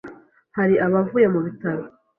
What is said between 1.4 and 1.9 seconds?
bitaro,